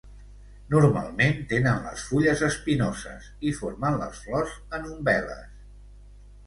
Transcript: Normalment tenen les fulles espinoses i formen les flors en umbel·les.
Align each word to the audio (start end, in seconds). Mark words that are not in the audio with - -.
Normalment 0.75 1.35
tenen 1.51 1.83
les 1.89 2.07
fulles 2.13 2.41
espinoses 2.49 3.29
i 3.51 3.55
formen 3.61 4.01
les 4.05 4.27
flors 4.27 4.59
en 4.79 4.91
umbel·les. 4.97 5.47